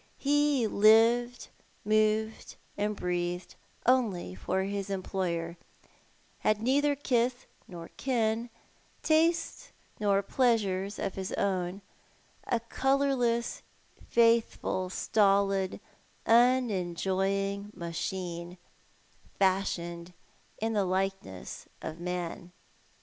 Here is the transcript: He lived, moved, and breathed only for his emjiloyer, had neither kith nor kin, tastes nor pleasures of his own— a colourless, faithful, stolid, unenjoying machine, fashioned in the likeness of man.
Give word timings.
He 0.17 0.65
lived, 0.65 1.49
moved, 1.85 2.55
and 2.75 2.95
breathed 2.95 3.53
only 3.85 4.33
for 4.33 4.63
his 4.63 4.89
emjiloyer, 4.89 5.57
had 6.39 6.59
neither 6.59 6.95
kith 6.95 7.45
nor 7.67 7.89
kin, 7.97 8.49
tastes 9.03 9.71
nor 9.99 10.23
pleasures 10.23 10.97
of 10.97 11.13
his 11.13 11.33
own— 11.33 11.83
a 12.47 12.59
colourless, 12.61 13.61
faithful, 14.09 14.89
stolid, 14.89 15.79
unenjoying 16.25 17.71
machine, 17.75 18.57
fashioned 19.37 20.13
in 20.57 20.73
the 20.73 20.83
likeness 20.85 21.67
of 21.83 21.99
man. 21.99 22.51